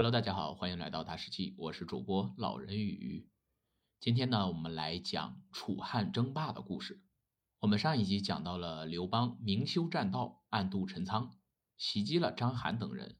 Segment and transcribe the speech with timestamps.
[0.00, 3.28] Hello，大家好，欢迎来到大师记，我是主播老人与
[4.00, 7.02] 今天呢，我们来讲楚汉争霸的故事。
[7.58, 11.36] 我们上一集讲到了刘邦明修栈道，暗度陈仓，
[11.76, 13.18] 袭击了章邯等人。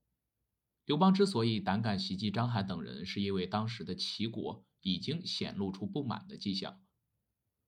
[0.87, 6.81] 刘邦之所以胆敢袭击章邯等人，是因为当时的齐国已经显露出不满的迹象。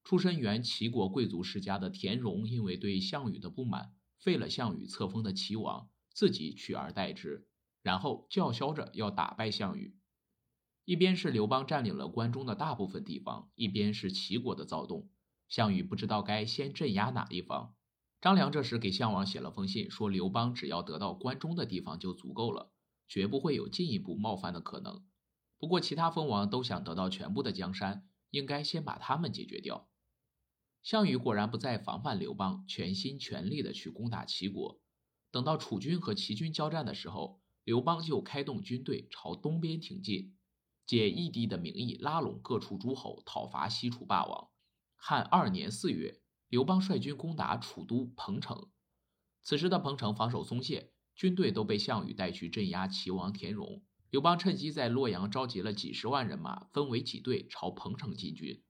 [0.05, 7.47] 出身原齐国贵族世家的田荣，因为对项羽的不满，废了项羽册封的齐王，自己取而代之，
[7.83, 9.97] 然后叫嚣着要打败项羽。
[10.85, 15.09] 一边是刘邦占领了关中的大部分地方，一边是齐国的躁动。
[15.49, 17.75] 项羽不知道该先镇压哪一方。
[18.21, 22.73] 张良这时给项王写了封信，说刘邦只要得到关中的地方就足够了，
[23.07, 25.05] 绝不会有进一步冒犯的可能。
[25.59, 29.89] 不过其他封王都想得到全部的江山，应该先把他们解决掉。
[30.83, 34.81] 项羽果然不再防范刘邦，全心全力的去攻打齐国。
[35.31, 40.37] 等到楚军和齐军交战的时候，刘邦就开动军队朝东边挺进，
[40.85, 44.49] 借义帝的名义拉拢各处诸侯，讨伐西楚霸王。
[44.97, 48.69] 汉二年四月，刘邦率军攻打楚都彭城。
[49.43, 53.83] 此时的彭城防守松懈，军队都被项羽带去镇压齐王田荣。
[54.11, 58.63] 刘邦趁机在洛阳召集了几十万人马，分为几队朝彭城进军。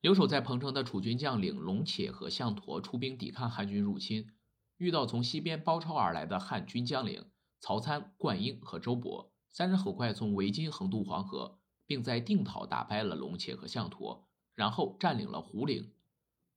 [0.00, 4.32] 留守在彭城的楚军将领龙且和项佗出兵抵抗汉军入侵，
[4.76, 7.24] 遇到从西边包抄而来的汉军将领
[7.60, 14.24] 曹参、灌婴和周勃，三人很快从围巾横渡黄河，并在定陶打败了龙且和项佗。
[14.54, 15.92] 然后占领了胡陵，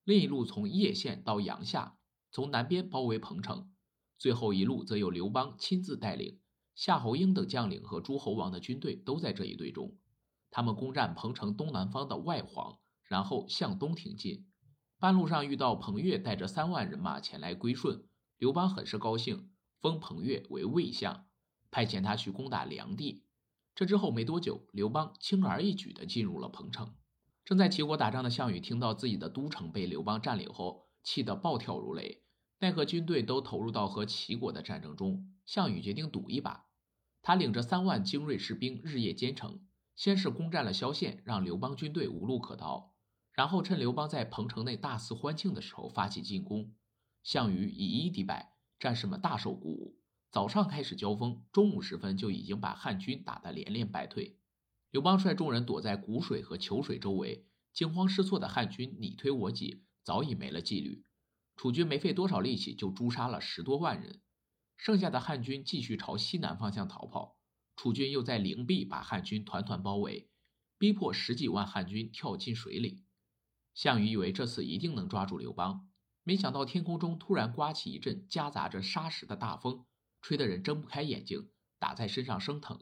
[0.05, 1.97] 另一路从叶县到阳夏，
[2.31, 3.73] 从南边包围彭城，
[4.17, 6.39] 最后一路则由刘邦亲自带领，
[6.75, 9.97] 夏侯婴等将领和诸侯王的军队都在这一队中。
[10.50, 14.47] 他们攻占彭城东南方的外黄，然后向东挺进。
[14.97, 18.05] 半路上遇到彭越带着三万人马前来归顺，
[18.38, 21.25] 刘邦很是高兴，封彭越为魏相，
[21.72, 23.23] 派遣他去攻打梁地。
[23.75, 26.95] 这之后没多久，刘邦轻而易举地进入了彭城。
[27.45, 32.23] 正在齐国打仗的项羽听到自己的都城被刘邦占领后，气得暴跳如雷。
[32.59, 36.65] 奈何军队都投入到和齐国的战争中，项羽决定赌一把。
[37.21, 39.61] 他领着三万精锐士兵日夜兼程，
[39.95, 42.93] 先是攻占了萧县，让刘邦军队无路可逃。
[43.31, 46.73] 然后趁刘邦在彭城内大肆欢庆的时候发起进攻。
[47.23, 50.00] 项羽以一敌百，战士们大受鼓舞。
[50.32, 54.38] 早上开始交锋，中午时分就已经把汉军打得连连败退。
[54.92, 61.04] 刘邦率众人躲在谷水和虬水周围，惊慌失措的汉军你推我挤，早已没了纪律。
[61.56, 64.22] 楚军没费多少力气就诛杀了十多万人，
[64.78, 67.38] 剩下的汉军继续朝西南方向逃跑。
[67.76, 70.30] 楚军又在灵璧把汉军团团包围，
[70.78, 73.04] 逼迫十几万汉军跳进水里。
[73.73, 75.89] 项羽以为这次一定能抓住刘邦，
[76.23, 79.85] 没想到天空中突然刮起一阵夹杂着沙石的大风，
[80.21, 81.49] 吹得人睁不开眼睛，
[81.80, 82.80] 打在身上生疼。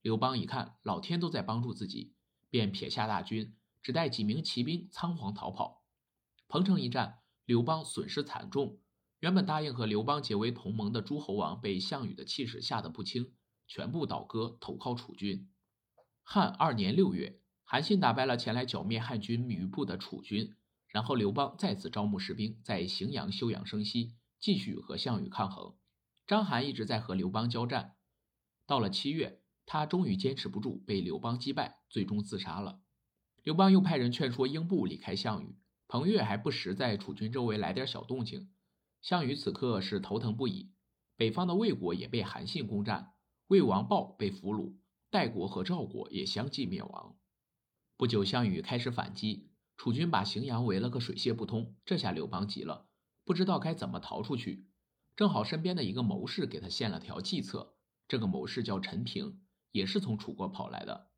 [0.00, 2.14] 刘邦一看，老天都在帮助自己，
[2.48, 5.84] 便撇下大军，只带几名骑兵仓皇逃跑。
[6.48, 8.80] 彭城一战，刘邦损失惨重。
[9.18, 13.34] 原本答应和刘邦结为同盟的诸侯王，被项羽的气势吓得不轻，
[13.66, 15.50] 全部倒戈投靠楚军。
[16.22, 20.56] 汉二年六月，韩信打败了前来剿灭汉军余部的楚军，
[20.90, 25.74] 然后刘邦再次招募士兵，在荥阳休养生息，继续和项羽抗衡。
[26.26, 27.96] 章邯一直在和刘邦交战，
[28.66, 29.38] 到了七月。
[29.66, 32.80] 他终于坚持不住，被刘邦击败，最终自杀了。
[33.44, 35.56] 刘邦又派人劝说英布离开项羽，
[35.86, 38.50] 彭越还不时在楚军周围来点小动静。
[39.00, 40.72] 项羽此刻是头疼不已。
[41.14, 43.12] 北方的魏国也被韩信攻占，
[43.46, 44.74] 魏王豹被俘虏，
[45.08, 47.16] 代国和赵国也相继灭亡。
[47.96, 49.49] 不久，项羽开始反击，
[49.80, 51.74] 楚军把荥阳围了个水泄不通。
[51.86, 52.90] 这下刘邦急了，
[53.24, 54.68] 不知道该怎么逃出去。
[55.16, 57.76] 正好身边的一个谋士给他献了条计策，
[58.06, 59.40] 这个谋士叫陈平。
[59.72, 61.12] 也是从楚国跑来的。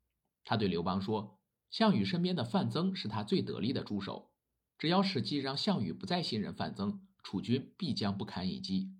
[0.45, 4.31] 他对刘邦说：“项羽身边的范增是他最得力的助手，
[4.77, 8.93] 只要史记让项羽不再信任范增，楚军必将不堪一击。”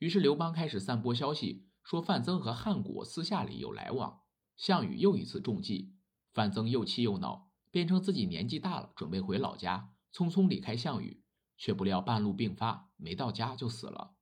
[0.00, 4.22] 于是刘邦开始散播消息，说范增和汉国私下里有来往。
[4.56, 5.92] 项羽又一次中计，
[6.32, 11.24] 范增又气又恼，便称自己年纪大了，准备回老家，匆匆离开项羽，
[11.58, 14.14] 却不料半路病发，没到家就死了。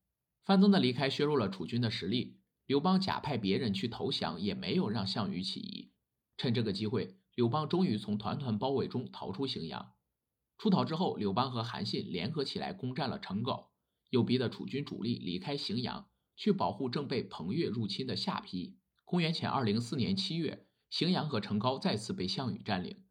[0.42, 2.38] 范增的离开削弱了楚军的实力。
[2.64, 5.92] 刘邦假派别人去投降，也没有让项羽起疑。
[6.38, 9.92] 趁这个机会，刘邦终于从团团包围中逃出荥阳。
[10.56, 13.68] 出逃之后，刘邦和韩信联合起来攻占了成皋，
[14.08, 18.78] 又逼得楚军主力离开荥阳，去保护正被彭越入侵的下邳。
[19.04, 23.01] 公元前二零四年七月，荥阳和成皋再次被项羽占领。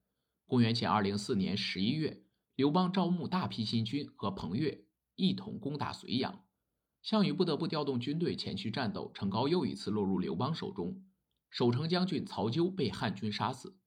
[0.51, 2.25] 公元前二零四年十一月，
[2.57, 4.83] 刘邦招募大批新军，和彭越
[5.15, 6.43] 一同攻打睢阳。
[7.01, 11.05] 项羽不得不调动军队前去战斗，成皋又一次落入刘邦手中。
[11.49, 13.77] 守城将军曹咎被汉军杀死。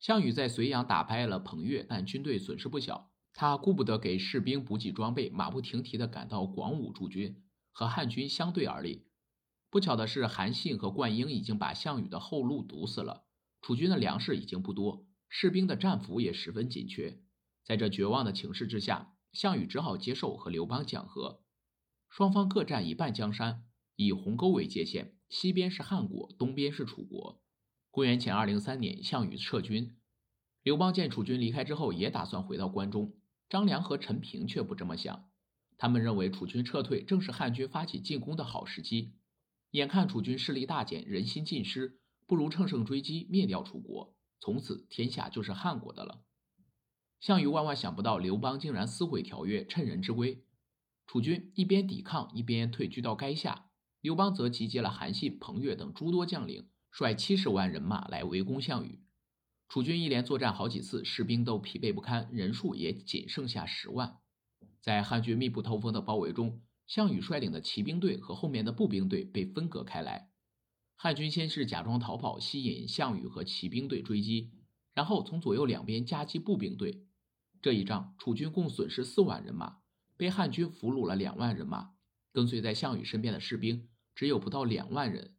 [0.00, 3.10] 项羽在睢阳打败了彭越，但军队损失不小。
[3.34, 9.04] 他顾不得给士兵补给装备，马不停蹄地赶到广武驻军，和汉军相对而立。
[9.68, 13.26] 不巧的是，韩信和灌婴已经把项羽的后路堵死了。
[13.60, 17.20] 楚军的粮食已经不多，士兵的战俘也十分紧缺。
[17.64, 21.42] 在这绝望的情势之下，项羽只好接受和刘邦讲和。
[22.08, 23.64] 双方各占一半江山，
[23.96, 27.42] 以鸿沟为界限，西边是汉国，东边是楚国。
[27.90, 29.96] 公元前二零三年，项羽撤军。
[30.62, 33.14] 刘邦见楚军离开之后，也打算回到关中。
[33.48, 35.28] 张良和陈平却不这么想，
[35.76, 39.14] 他们认为楚军撤退正是汉军发起进攻的好时机。
[39.72, 46.22] 眼看楚军势力大减，人心尽失，不如乘胜追击，灭掉楚国，从此天下就是汉国的了。
[47.20, 50.44] 项羽万万想不到，刘邦竟然撕毁条约，趁人之危。
[51.06, 53.70] 楚军一边抵抗，一边退居到垓下。
[54.00, 59.02] 刘邦则集结了韩信、彭越等诸多将领，率七十万人马来围攻项羽。
[59.68, 64.18] 楚军一连作战好几次，士兵都疲惫不堪，人数也仅剩下十万。
[64.80, 70.30] 在汉军密不透风的包围中，项羽率领的骑兵队和后面的步兵队被分隔开来。
[71.00, 74.50] 汉军先是假装逃跑，吸引项羽和骑兵队追击，
[74.94, 77.06] 然后从左右两边夹击步兵队。
[77.62, 79.78] 这一仗，楚军共损失四万人马，
[80.16, 81.92] 被汉军俘虏了两万人马。
[82.32, 85.36] 跟随在项羽身边的士兵只有不到两万人。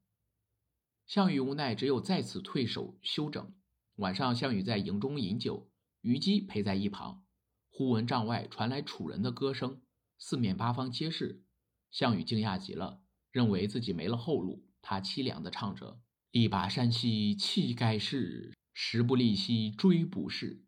[1.06, 3.54] 项羽无奈，只有再次退守休整。
[3.96, 5.70] 晚上，项羽在营中饮酒，
[6.00, 7.26] 虞姬陪在一旁。
[7.70, 9.82] 忽闻帐外传来楚人的歌声，
[10.18, 11.44] 四面八方皆是。
[11.92, 14.69] 项羽惊讶极了，认为自己没了后路。
[14.82, 16.00] 他凄凉地唱着
[16.32, 20.66] ：“力拔山兮气盖世，时不利兮骓不逝。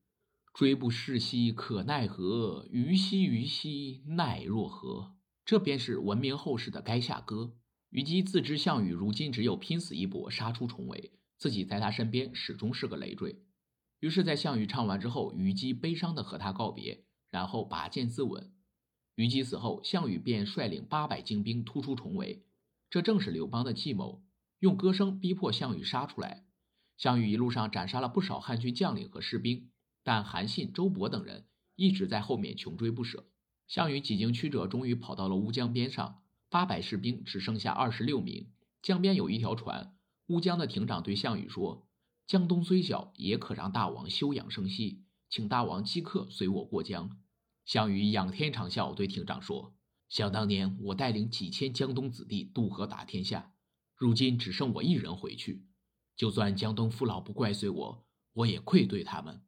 [0.53, 2.67] 骓不逝兮可奈何？
[2.71, 5.15] 虞兮虞兮奈若何？”
[5.45, 7.35] 这便是闻名后世的《垓下歌》。
[7.89, 11.13] 虞姬自知项羽如今只有拼死一搏，杀出重围。
[11.37, 13.43] 自己在他身边始终是个累赘，
[13.99, 18.51] 于是，在项羽唱完之后，虞姬悲伤地和他告别，然后拔剑自刎。
[19.15, 22.45] 虞姬死后，项羽便率领八百精兵突出重围，
[22.91, 24.21] 这正是刘邦的计谋，
[24.59, 26.45] 用歌声逼迫项羽杀出来。
[26.97, 29.71] 项羽一路上斩杀了不少汉军将领和士兵，
[30.03, 31.47] 但韩信、周勃等人
[31.77, 33.29] 一直在后面穷追不舍。
[33.65, 38.51] 项羽几经曲折，终于跑到了乌江边上，八百士兵只剩下二十六名，
[38.81, 39.95] 江边有一条船。
[40.27, 41.87] 乌江的亭长对项羽说
[42.27, 47.17] ：“江东虽小，也可让大王休养生息，请大王即刻随我过江。”
[47.65, 49.73] 项羽仰天长啸，对亭长说
[50.11, 53.53] ：“想当年，我带领几千江东子弟渡河打天下，
[53.95, 55.65] 如今只剩我一人回去。
[56.17, 59.41] 就算江东父老不怪罪我，我也愧对他们。”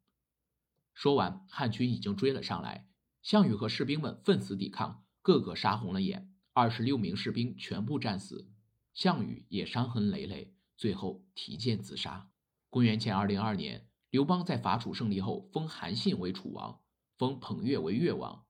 [0.95, 2.87] 说完，汉军已经追了上来，
[3.21, 8.49] 项羽和士兵们奋死抵抗，个个杀红了眼，二十六名士兵全部战死，
[8.93, 10.55] 项羽也伤痕累累。
[10.77, 12.29] 最后提剑自杀。
[12.69, 16.79] 公元前二零二年，刘邦在伐楚胜利后，封韩信为楚王，
[17.17, 18.45] 封彭越为越王。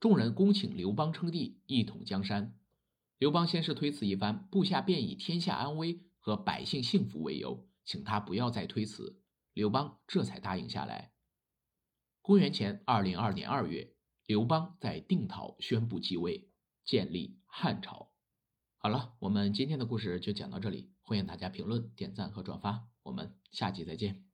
[0.00, 2.56] 众人恭请刘邦称帝，一统江山。
[3.18, 9.20] 刘邦先是推辞一番，部下便以天下安危和百姓幸福为由，请他不要再推辞。
[9.52, 11.12] 刘邦这才答应下来。
[12.22, 16.48] 公元前二零二年二月，刘邦在定陶宣布继位，
[16.84, 18.12] 建立汉朝。
[18.76, 20.92] 好了，我们今天的故事就讲到这里。
[21.02, 24.27] 欢迎大家评论、点赞和转发，我们下期再见。